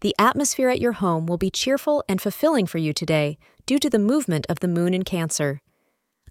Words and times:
the 0.00 0.14
atmosphere 0.18 0.68
at 0.68 0.80
your 0.80 0.92
home 0.92 1.26
will 1.26 1.38
be 1.38 1.50
cheerful 1.50 2.04
and 2.08 2.20
fulfilling 2.20 2.66
for 2.66 2.78
you 2.78 2.92
today 2.92 3.38
due 3.66 3.78
to 3.78 3.90
the 3.90 3.98
movement 3.98 4.46
of 4.48 4.60
the 4.60 4.68
moon 4.68 4.94
in 4.94 5.02
Cancer. 5.02 5.60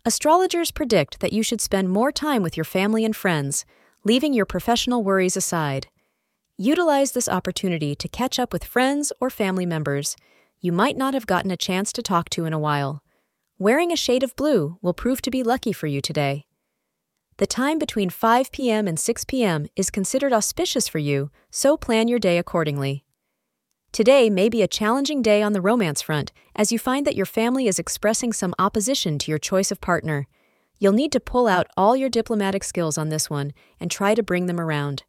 Astrologers 0.05 0.71
predict 0.71 1.19
that 1.19 1.33
you 1.33 1.43
should 1.43 1.59
spend 1.61 1.89
more 1.89 2.11
time 2.11 2.41
with 2.41 2.55
your 2.55 2.63
family 2.63 3.03
and 3.03 3.15
friends, 3.15 3.65
leaving 4.03 4.33
your 4.33 4.45
professional 4.45 5.03
worries 5.03 5.35
aside. 5.35 5.87
Utilize 6.57 7.11
this 7.11 7.27
opportunity 7.27 7.93
to 7.95 8.07
catch 8.07 8.39
up 8.39 8.53
with 8.53 8.63
friends 8.63 9.11
or 9.19 9.29
family 9.29 9.65
members 9.65 10.15
you 10.59 10.71
might 10.71 10.97
not 10.97 11.13
have 11.13 11.27
gotten 11.27 11.51
a 11.51 11.57
chance 11.57 11.91
to 11.93 12.01
talk 12.01 12.29
to 12.29 12.45
in 12.45 12.53
a 12.53 12.59
while. 12.59 13.03
Wearing 13.59 13.91
a 13.91 13.95
shade 13.95 14.23
of 14.23 14.35
blue 14.35 14.77
will 14.81 14.93
prove 14.93 15.21
to 15.21 15.31
be 15.31 15.43
lucky 15.43 15.71
for 15.71 15.87
you 15.87 16.01
today. 16.01 16.45
The 17.37 17.47
time 17.47 17.77
between 17.77 18.09
5 18.09 18.51
p.m. 18.51 18.87
and 18.87 18.99
6 18.99 19.25
p.m. 19.25 19.67
is 19.75 19.91
considered 19.91 20.33
auspicious 20.33 20.87
for 20.87 20.97
you, 20.97 21.29
so 21.51 21.77
plan 21.77 22.07
your 22.07 22.17
day 22.17 22.39
accordingly. 22.39 23.03
Today 23.91 24.29
may 24.29 24.49
be 24.49 24.61
a 24.61 24.67
challenging 24.67 25.21
day 25.21 25.41
on 25.41 25.53
the 25.53 25.61
romance 25.61 26.01
front 26.01 26.31
as 26.55 26.71
you 26.71 26.77
find 26.77 27.05
that 27.05 27.15
your 27.15 27.25
family 27.25 27.67
is 27.67 27.79
expressing 27.79 28.31
some 28.31 28.53
opposition 28.59 29.17
to 29.19 29.31
your 29.31 29.39
choice 29.39 29.71
of 29.71 29.81
partner. 29.81 30.27
You'll 30.79 30.93
need 30.93 31.11
to 31.13 31.19
pull 31.19 31.47
out 31.47 31.67
all 31.75 31.95
your 31.95 32.09
diplomatic 32.09 32.63
skills 32.63 32.97
on 32.97 33.09
this 33.09 33.29
one 33.29 33.53
and 33.79 33.89
try 33.89 34.13
to 34.13 34.21
bring 34.21 34.45
them 34.45 34.59
around. 34.59 35.03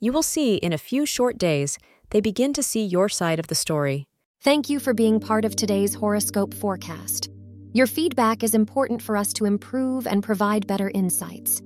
You 0.00 0.12
will 0.12 0.22
see 0.22 0.56
in 0.56 0.72
a 0.72 0.78
few 0.78 1.06
short 1.06 1.38
days 1.38 1.78
they 2.10 2.20
begin 2.20 2.52
to 2.52 2.62
see 2.62 2.84
your 2.84 3.08
side 3.08 3.38
of 3.38 3.46
the 3.46 3.54
story. 3.54 4.06
Thank 4.42 4.68
you 4.68 4.78
for 4.78 4.92
being 4.92 5.18
part 5.18 5.44
of 5.44 5.56
today's 5.56 5.94
horoscope 5.94 6.52
forecast. 6.52 7.30
Your 7.72 7.86
feedback 7.86 8.42
is 8.42 8.54
important 8.54 9.00
for 9.02 9.16
us 9.16 9.32
to 9.34 9.44
improve 9.44 10.06
and 10.06 10.22
provide 10.22 10.66
better 10.66 10.90
insights. 10.94 11.62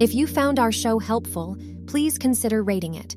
If 0.00 0.14
you 0.14 0.26
found 0.26 0.58
our 0.58 0.72
show 0.72 0.98
helpful, 0.98 1.56
please 1.86 2.18
consider 2.18 2.62
rating 2.62 2.94
it. 2.94 3.16